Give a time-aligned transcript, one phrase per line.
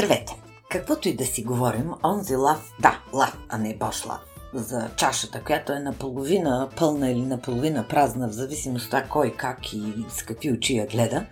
[0.00, 0.36] Здравейте!
[0.70, 4.20] Каквото и да си говорим, онзи лав, да, лав, а не бош лав,
[4.54, 9.72] за чашата, която е наполовина пълна или наполовина празна, в зависимост от това кой, как
[9.72, 11.26] и с какви очи я гледа,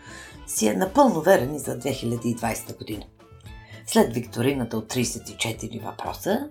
[0.47, 3.03] си е напълно верен и за 2020 година.
[3.87, 6.49] След викторината от 34 въпроса,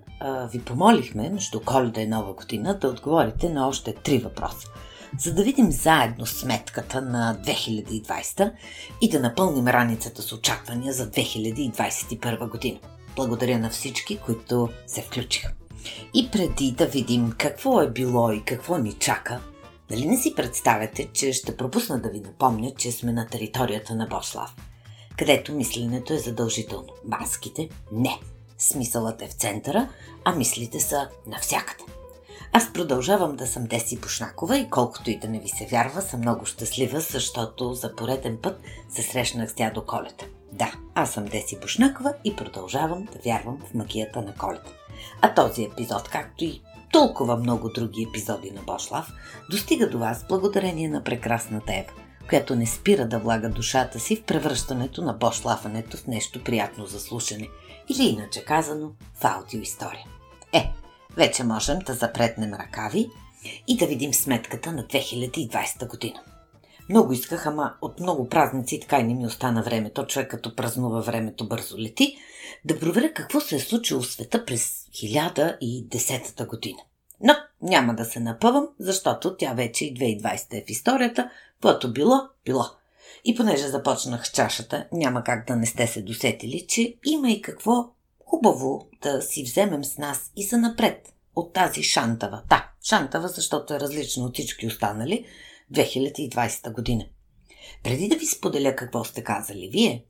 [0.51, 4.67] ви помолихме между коледа и нова година да отговорите на още три въпроса–
[5.19, 8.51] за да видим заедно сметката на 2020
[9.01, 12.79] и да напълним раницата с очаквания за 2021 година.
[13.15, 15.51] Благодаря на всички, които се включиха.
[16.13, 19.41] И преди да видим какво е било и какво ни чака,
[19.91, 24.07] нали не си представяте, че ще пропусна да ви напомня, че сме на територията на
[24.07, 24.55] Бошлав,
[25.17, 26.89] където мисленето е задължително.
[27.05, 28.19] Маските– не.
[28.57, 29.89] Смисълът е в центъра,
[30.25, 31.96] а мислите са навсякъде.
[32.53, 36.19] Аз продължавам да съм Деси Бушнакова и колкото и да не ви се вярва, съм
[36.19, 40.25] много щастлива, защото за пореден път се срещнах с дядо Колета.
[40.51, 44.71] Да, аз съм Деси Бушнакова и продължавам да вярвам в магията на Колета.
[45.21, 49.13] А този епизод, както и толкова много други епизоди на Бошлав,
[49.49, 51.91] достига до вас благодарение на прекрасната Ева,
[52.29, 56.99] която не спира да влага душата си в превръщането на Бошлафането в нещо приятно за
[56.99, 57.49] слушане,
[57.89, 60.05] или иначе казано в аудиоистория.
[60.53, 60.71] Е,
[61.17, 63.09] вече можем да запретнем ръкави
[63.67, 66.19] и да видим сметката на 2020 година.
[66.89, 69.89] Много исках, ама от много празници така и не ми остана време.
[69.89, 72.17] То човек като празнува времето бързо лети,
[72.65, 76.79] да проверя какво се е случило в света през 1010 година.
[77.21, 81.29] Но няма да се напъвам, защото тя вече и 2020 е в историята,
[81.61, 82.65] което било, било.
[83.25, 87.41] И понеже започнах с чашата, няма как да не сте се досетили, че има и
[87.41, 87.89] какво
[88.29, 92.41] хубаво да си вземем с нас и за напред от тази шантава.
[92.49, 95.25] Да, шантава, защото е различно от всички останали
[95.73, 97.05] 2020 година.
[97.83, 100.05] Преди да ви споделя какво сте казали вие,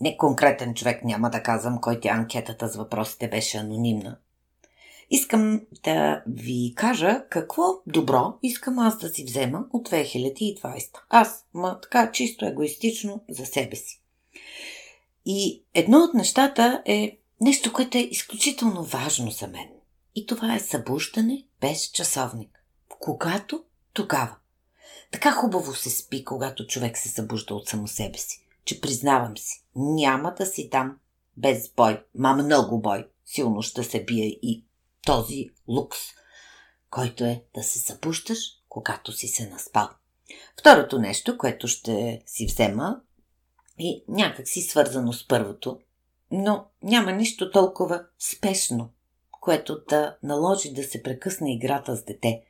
[0.00, 4.18] не конкретен човек няма да казвам, кой тя анкетата с въпросите беше анонимна.
[5.10, 10.90] Искам да ви кажа какво добро искам аз да си взема от 2020.
[11.08, 14.02] Аз, ма така чисто егоистично за себе си.
[15.26, 19.68] И едно от нещата е нещо, което е изключително важно за мен.
[20.14, 22.64] И това е събуждане без часовник.
[22.88, 24.36] Когато, тогава.
[25.12, 29.64] Така хубаво се спи, когато човек се събужда от само себе си, че признавам си,
[29.76, 30.96] няма да си там
[31.36, 33.08] без бой, ма много бой.
[33.26, 34.64] Силно ще се бие и
[35.06, 35.98] този лукс,
[36.90, 38.38] който е да се събуждаш,
[38.68, 39.88] когато си се наспал.
[40.60, 43.00] Второто нещо, което ще си взема,
[43.80, 45.80] и някак си свързано с първото,
[46.30, 48.90] но няма нищо толкова спешно,
[49.30, 52.42] което да наложи да се прекъсне играта с дете,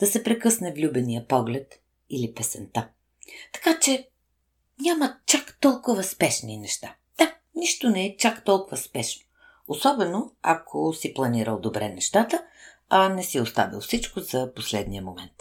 [0.00, 1.80] да се прекъсне влюбения поглед
[2.10, 2.88] или песента.
[3.52, 4.08] Така че
[4.80, 6.94] няма чак толкова спешни неща.
[7.18, 9.26] Да, нищо не е чак толкова спешно.
[9.68, 12.44] Особено ако си планирал добре нещата,
[12.88, 15.32] а не си оставил всичко за последния момент.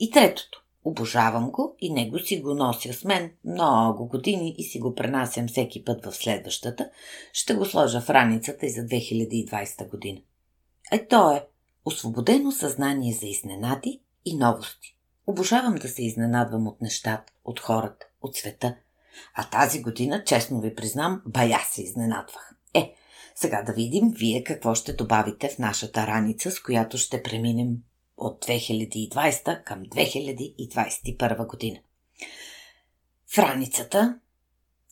[0.00, 0.62] И третото.
[0.84, 5.48] Обожавам го и него си го нося с мен много години и си го пренасям
[5.48, 6.90] всеки път в следващата.
[7.32, 10.20] Ще го сложа в раницата и за 2020 година.
[10.92, 11.46] Е, то е
[11.84, 14.96] освободено съзнание за изненади и новости.
[15.26, 18.76] Обожавам да се изненадвам от нещата, от хората, от света.
[19.34, 22.54] А тази година, честно ви признам, бая се изненадвах.
[22.74, 22.94] Е,
[23.34, 27.76] сега да видим вие какво ще добавите в нашата раница, с която ще преминем
[28.20, 31.78] от 2020 към 2021 година.
[33.34, 34.18] В раницата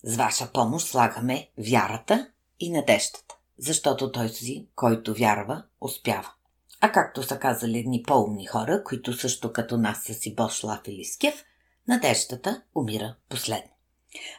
[0.03, 2.31] с ваша помощ слагаме вярата
[2.61, 6.33] и надеждата защото той си, който вярва, успява.
[6.81, 11.05] А както са казали едни по-умни хора, които също като нас са си Бошлав или
[11.05, 11.45] Скеф,
[11.89, 13.71] надеждата умира последно.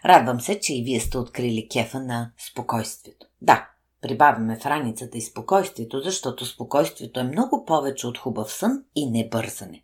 [0.06, 3.28] Радвам се, че и вие сте открили кефа на спокойствието.
[3.42, 3.70] Да,
[4.02, 9.84] прибавяме в раницата и спокойствието, защото спокойствието е много повече от хубав сън и небързане.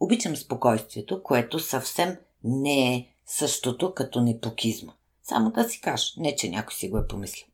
[0.00, 4.92] Обичам спокойствието, което съвсем не е същото като непокизма.
[5.22, 7.46] Само да си кажа, не че някой си го е помислил.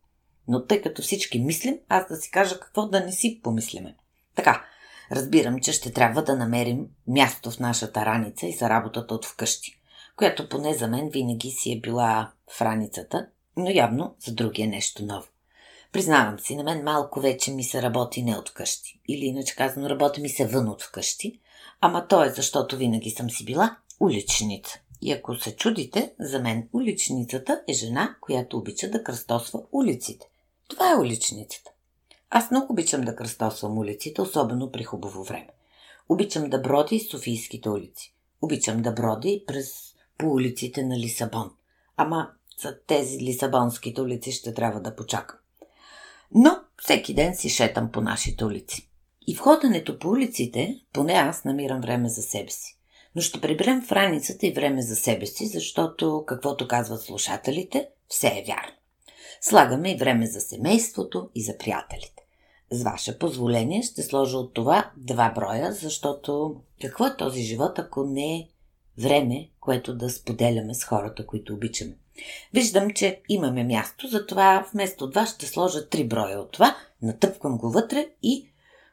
[0.48, 3.96] Но тъй като всички мислим, аз да си кажа какво да не си помислиме.
[4.34, 4.64] Така,
[5.12, 9.80] разбирам, че ще трябва да намерим място в нашата раница и за работата от вкъщи,
[10.16, 14.66] която поне за мен винаги си е била в раницата, но явно за други е
[14.66, 15.26] нещо ново.
[15.92, 19.00] Признавам си, на мен малко вече ми се работи не от вкъщи.
[19.08, 21.40] Или иначе казано, работи ми се вън от вкъщи.
[21.80, 24.80] Ама то е защото винаги съм си била уличница.
[25.02, 30.28] И ако се чудите, за мен уличницата е жена, която обича да кръстосва улиците.
[30.68, 31.70] Това е уличницата.
[32.30, 35.48] Аз много обичам да кръстосвам улиците, особено при хубаво време.
[36.08, 38.14] Обичам да бродя из Софийските улици.
[38.42, 41.50] Обичам да бродя и през по улиците на Лисабон.
[41.96, 42.30] Ама
[42.62, 45.38] За тези лисабонските улици ще трябва да почакам.
[46.34, 48.88] Но всеки ден си шетам по нашите улици.
[49.26, 52.78] И в ходенето по улиците, поне аз намирам време за себе си.
[53.14, 58.26] Но ще приберем в раницата и време за себе си, защото, каквото казват слушателите, все
[58.26, 58.72] е вярно.
[59.40, 62.22] Слагаме и време за семейството и за приятелите.
[62.70, 68.04] С ваше позволение ще сложа от това два броя, защото какво е този живот, ако
[68.04, 68.48] не е
[68.98, 71.96] време, което да споделяме с хората, които обичаме?
[72.54, 77.70] Виждам, че имаме място, затова вместо два ще сложа три броя от това, натъпквам го
[77.70, 78.48] вътре и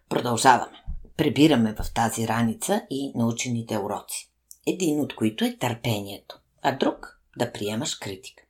[0.10, 0.84] продължаваме.
[1.18, 4.32] Прибираме в тази раница и научените уроци.
[4.68, 8.44] Един от които е търпението, а друг да приемаш критика.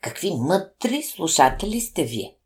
[0.00, 2.36] Какви мъдри слушатели сте вие?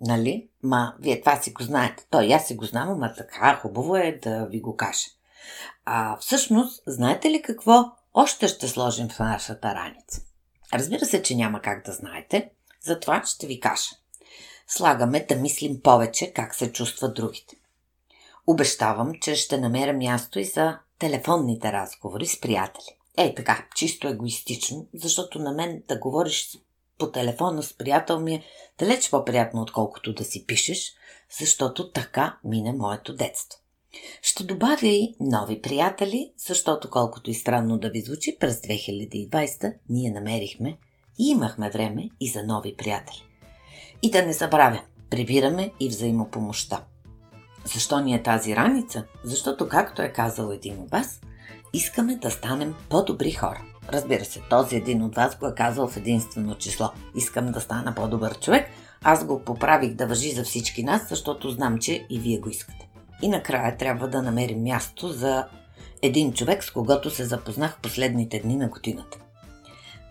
[0.00, 0.48] Нали?
[0.62, 2.06] Ма, вие това си го знаете.
[2.10, 5.06] Той аз си го знам, ама така хубаво е да ви го кажа.
[5.90, 10.20] А всъщност, знаете ли какво още ще сложим в нашата раница?
[10.74, 12.50] Разбира се, че няма как да знаете,
[12.80, 13.90] затова ще ви кажа.
[14.66, 17.56] Слагаме да мислим повече как се чувстват другите.
[18.46, 22.96] Обещавам, че ще намеря място и за телефонните разговори с приятели.
[23.16, 26.58] Е, така, чисто егоистично, защото на мен да говориш
[26.98, 28.44] по телефона с приятел ми е
[28.78, 30.92] далеч по-приятно, отколкото да си пишеш,
[31.38, 33.60] защото така мине моето детство.
[34.22, 40.10] Ще добавя и нови приятели, защото колкото и странно да ви звучи, през 2020 ние
[40.10, 40.76] намерихме
[41.18, 43.22] и имахме време и за нови приятели.
[44.02, 44.80] И да не забравя,
[45.10, 46.84] прибираме и взаимопомощта.
[47.64, 49.04] Защо ни е тази раница?
[49.24, 51.20] Защото, както е казал един от вас,
[51.72, 53.62] искаме да станем по-добри хора.
[53.92, 56.90] Разбира се, този един от вас го е казал в единствено число.
[57.16, 58.70] Искам да стана по-добър човек.
[59.02, 62.87] Аз го поправих да въжи за всички нас, защото знам, че и вие го искате.
[63.22, 65.46] И накрая трябва да намерим място за
[66.02, 69.18] един човек, с когото се запознах последните дни на годината.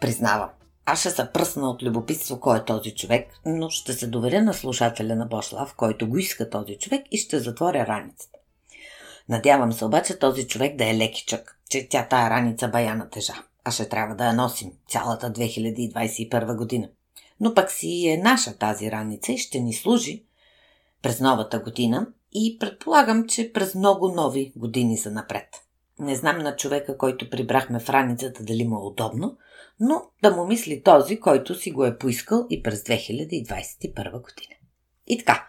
[0.01, 0.49] Признавам,
[0.85, 4.53] аз ще се пръсна от любопитство кой е този човек, но ще се доверя на
[4.53, 8.39] слушателя на Бошлав, който го иска този човек и ще затворя раницата.
[9.29, 13.33] Надявам се обаче този човек да е лекичък, че тя тая раница бая на тежа,
[13.63, 16.89] а ще трябва да я носим цялата 2021 година.
[17.39, 20.23] Но пък си е наша тази раница и ще ни служи
[21.01, 25.47] през новата година и предполагам, че през много нови години за напред.
[25.99, 29.37] Не знам на човека, който прибрахме в раницата дали му е удобно,
[29.79, 34.55] но да му мисли този, който си го е поискал и през 2021 година.
[35.07, 35.47] И така,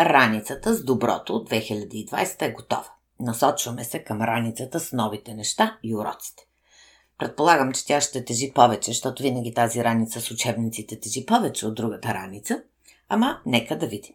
[0.00, 2.92] раницата с доброто от 2020 е готова.
[3.20, 6.46] Насочваме се към раницата с новите неща и уроците.
[7.18, 11.74] Предполагам, че тя ще тежи повече, защото винаги тази раница с учебниците тежи повече от
[11.74, 12.62] другата раница,
[13.08, 14.14] ама нека да видим.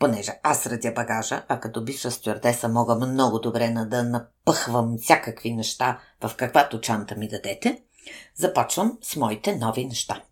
[0.00, 6.00] Понеже аз радя багажа, а като бивша стюардеса мога много добре да напъхвам всякакви неща
[6.20, 7.82] в каквато чанта ми дадете,
[8.34, 10.22] започвам с моите нови неща.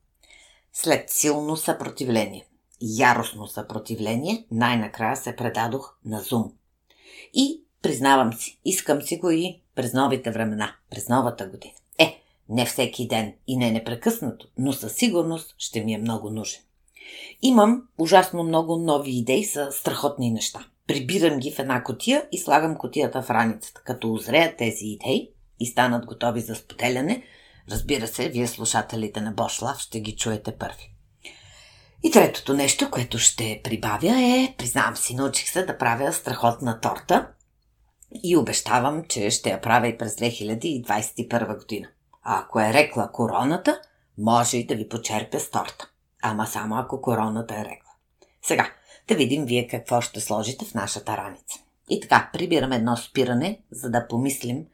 [0.72, 2.46] След силно съпротивление,
[2.80, 6.52] яростно съпротивление, най-накрая се предадох на Зум.
[7.34, 11.74] И признавам си, искам си го и през новите времена, през новата година.
[11.98, 16.60] Е, не всеки ден и не непрекъснато, но със сигурност ще ми е много нужен.
[17.42, 20.66] Имам ужасно много нови идеи за страхотни неща.
[20.86, 23.80] Прибирам ги в една котия и слагам котията в раницата.
[23.84, 27.22] Като озреят тези идеи и станат готови за споделяне,
[27.70, 30.94] разбира се, вие слушателите на Бошлав ще ги чуете първи.
[32.02, 37.28] И третото нещо, което ще прибавя е, признавам си, научих се да правя страхотна торта
[38.24, 41.88] и обещавам, че ще я правя и през 2021 година.
[42.22, 43.80] А ако е рекла короната,
[44.18, 45.90] може и да ви почерпя с торта
[46.22, 47.90] ама само ако короната е рекла.
[48.42, 48.70] Сега,
[49.08, 51.58] да видим вие какво ще сложите в нашата раница.
[51.90, 54.66] И така, прибираме едно спиране, за да помислим,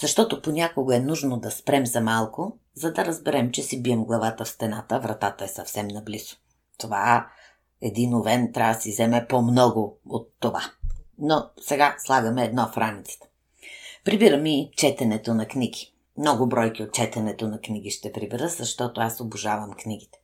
[0.00, 4.44] защото понякога е нужно да спрем за малко, за да разберем, че си бием главата
[4.44, 6.36] в стената, вратата е съвсем наблизо.
[6.78, 7.26] Това
[7.80, 10.62] един овен трябва да си вземе по-много от това.
[11.18, 13.26] Но сега слагаме едно в раницата.
[14.04, 15.94] Прибирам и четенето на книги.
[16.18, 20.19] Много бройки от четенето на книги ще прибера, защото аз обожавам книгите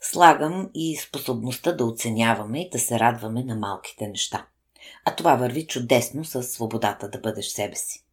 [0.00, 4.46] слагам и способността да оценяваме и да се радваме на малките неща.
[5.04, 8.04] А това върви чудесно с свободата да бъдеш себе си.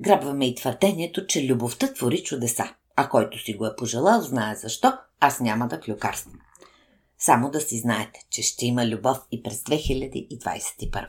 [0.00, 4.92] Грабваме и твърдението, че любовта твори чудеса, а който си го е пожелал, знае защо,
[5.20, 6.40] аз няма да клюкарствам.
[7.18, 11.06] Само да си знаете, че ще има любов и през 2021.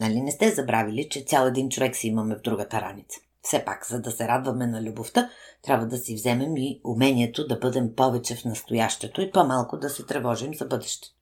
[0.00, 3.20] Нали не сте забравили, че цял един човек си имаме в другата раница?
[3.42, 5.30] Все пак, за да се радваме на любовта,
[5.62, 10.06] трябва да си вземем и умението да бъдем повече в настоящето и по-малко да се
[10.06, 11.14] тревожим за бъдещето.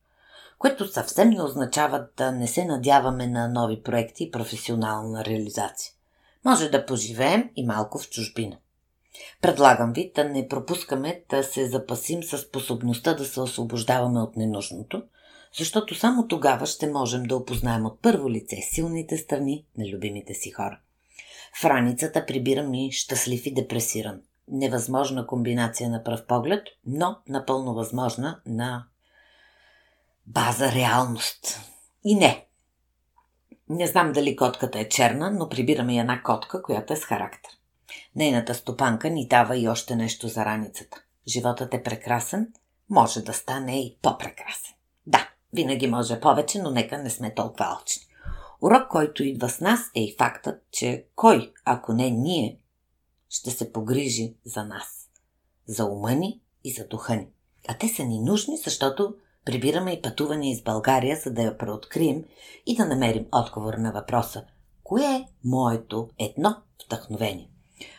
[0.59, 5.93] Което съвсем не означава да не се надяваме на нови проекти и професионална реализация.
[6.45, 8.57] Може да поживеем и малко в чужбина.
[9.43, 15.03] Предлагам ви да не пропускаме да се запасим със способността да се освобождаваме от ненужното,
[15.59, 20.50] защото само тогава ще можем да опознаем от първо лице силните страни на любимите си
[20.50, 20.81] хора.
[21.54, 24.21] В раницата прибирам и щастлив и депресиран.
[24.49, 28.87] Невъзможна комбинация на пръв поглед, но напълно възможна на
[30.26, 31.61] база реалност.
[32.04, 32.47] И не.
[33.69, 37.52] Не знам дали котката е черна, но прибираме една котка, която е с характер.
[38.16, 41.02] Нейната стопанка ни дава и още нещо за раницата.
[41.28, 42.52] Животът е прекрасен,
[42.90, 44.75] може да стане и по-прекрасен.
[45.07, 48.02] Да, винаги може повече, но нека не сме толкова алчни.
[48.62, 52.61] Урок, който идва с нас е и фактът, че кой, ако не ние,
[53.29, 55.09] ще се погрижи за нас,
[55.67, 57.29] за ума ни и за духа ни.
[57.69, 59.14] А те са ни нужни, защото
[59.45, 62.25] прибираме и пътуване из България, за да я преоткрием
[62.67, 64.45] и да намерим отговор на въпроса
[64.85, 67.50] Кое е моето едно вдъхновение?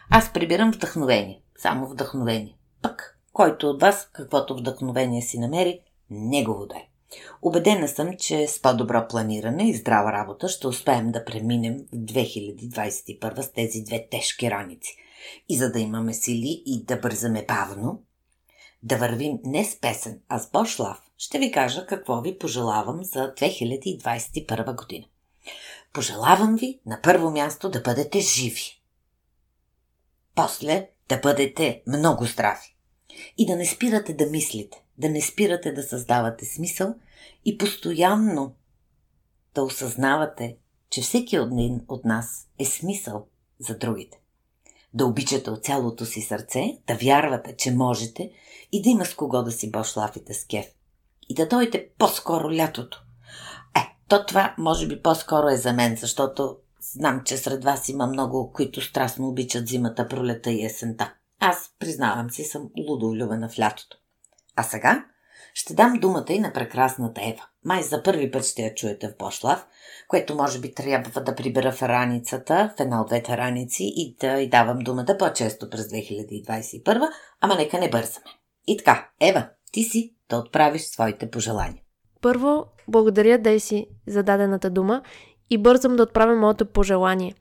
[0.10, 2.58] Аз прибирам вдъхновение, само вдъхновение.
[2.82, 6.88] Пък, който от вас каквото вдъхновение си намери, негово да е.
[7.42, 13.42] Убедена съм, че с по-добро планиране и здрава работа ще успеем да преминем в 2021
[13.42, 14.96] с тези две тежки раници.
[15.50, 18.04] И за да имаме сили и да бързаме бавно,
[18.84, 23.20] да вървим не с песен, а с Бошлав, ще ви кажа какво ви пожелавам за
[23.20, 25.06] 2021 година.
[25.94, 28.82] Пожелавам ви на първо място да бъдете живи.
[30.36, 32.76] После да бъдете много здрави.
[33.38, 36.96] И да не спирате да мислите, да не спирате да създавате смисъл
[37.46, 38.56] и постоянно
[39.56, 40.58] да осъзнавате,
[40.90, 43.28] че всеки един от нас е смисъл
[43.60, 44.22] за другите.
[44.94, 48.32] Да обичате от цялото си сърце, да вярвате, че можете
[48.72, 50.66] и да има с кого да си бошлафите с кеф.
[51.30, 53.04] И да дойде по-скоро лятото.
[53.76, 56.58] Е, то това може би по-скоро е за мен, защото
[56.94, 61.14] знам, че сред вас има много, които страстно обичат зимата, пролета и есента.
[61.40, 63.98] Аз, признавам си, съм лудо влюбена в лятото.
[64.56, 65.06] А сега
[65.54, 67.46] ще дам думата и на прекрасната Ева.
[67.66, 69.66] Май за първи път ще я чуете в Бошлав,
[70.08, 74.40] което може би трябва да прибера в раницата, в една от двете раници и да
[74.40, 77.10] й давам думата по-често през 2021,
[77.42, 78.26] ама нека не бързаме.
[78.68, 81.84] И така, Ева, ти си да отправиш своите пожелания.
[82.22, 85.02] Първо, благодаря Деси за дадената дума
[85.50, 87.34] и бързам да отправя моето пожелание.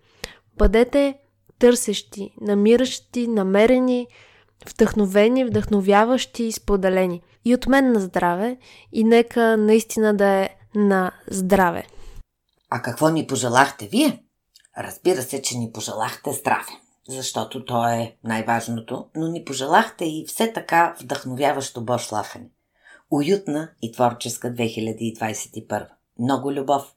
[0.59, 1.19] Бъдете
[1.59, 4.07] търсещи, намиращи, намерени,
[4.69, 7.23] вдъхновени, вдъхновяващи и споделени.
[7.45, 8.57] И от мен на здраве
[8.93, 11.87] и нека наистина да е на здраве.
[12.71, 14.23] А какво ни пожелахте вие?
[14.79, 16.73] Разбира се, че ни пожелахте здраве,
[17.09, 22.51] защото то е най-важното, но ни пожелахте и все така вдъхновяващо бошлафене.
[23.11, 25.87] Уютна и творческа 2021.
[26.19, 26.95] Много любов.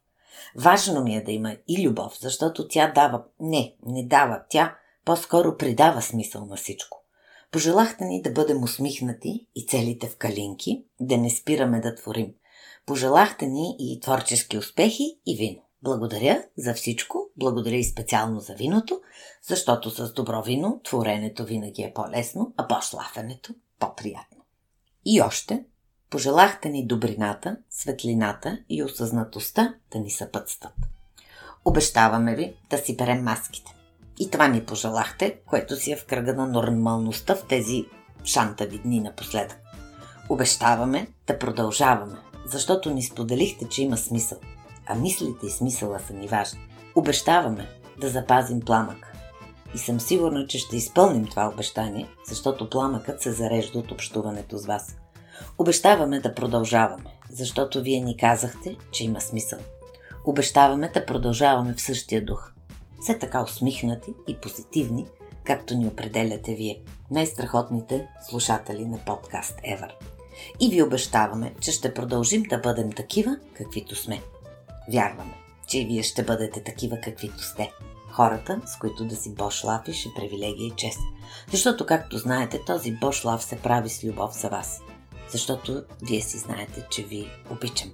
[0.55, 3.24] Важно ми е да има и любов, защото тя дава...
[3.39, 4.41] Не, не дава.
[4.50, 7.03] Тя по-скоро придава смисъл на всичко.
[7.54, 12.34] Пожелахте ни да бъдем усмихнати и целите в калинки, да не спираме да творим.
[12.86, 15.62] Пожелахте ни и творчески успехи и вино.
[15.84, 19.02] Благодаря за всичко, благодаря и специално за виното,
[19.48, 24.44] защото с добро вино творенето винаги е по-лесно, а по-шлафенето по-приятно.
[25.06, 25.66] И още,
[26.10, 30.76] пожелахте ни добрината, светлината и осъзнатостта да ни съпътстват.
[31.66, 33.83] Обещаваме ви да си берем маските.
[34.20, 37.86] И това ни пожелахте, което си е в кръга на нормалността в тези
[38.25, 39.60] шантави дни напоследък.
[40.29, 44.38] Обещаваме да продължаваме, защото ни споделихте, че има смисъл.
[44.86, 46.60] А мислите и смисъла са ни важни.
[46.96, 47.67] Обещаваме
[48.01, 49.13] да запазим пламък.
[49.75, 54.65] И съм сигурна, че ще изпълним това обещание, защото пламъкът се зарежда от общуването с
[54.65, 54.96] вас.
[55.58, 59.60] Обещаваме да продължаваме, защото вие ни казахте, че има смисъл.
[60.25, 62.53] Обещаваме да продължаваме в същия дух
[63.04, 65.06] все така усмихнати и позитивни,
[65.44, 66.82] както ни определяте вие,
[67.12, 69.92] най-страхотните слушатели на подкаст Ever.
[70.60, 74.22] И ви обещаваме, че ще продължим да бъдем такива, каквито сме.
[74.92, 75.34] Вярваме,
[75.68, 77.72] че и вие ще бъдете такива, каквито сте.
[78.12, 81.00] Хората, с които да си Бош лафиш е привилегия и чест.
[81.52, 84.82] Защото, както знаете, този Бош лав се прави с любов за вас.
[85.30, 87.92] Защото вие си знаете, че ви обичам.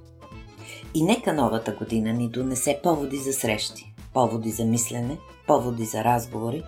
[0.93, 6.63] И нека новата година ни донесе поводи за срещи, поводи за мислене, поводи за разговори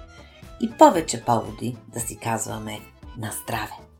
[0.61, 2.79] и повече поводи да си казваме
[3.17, 3.90] на здраве.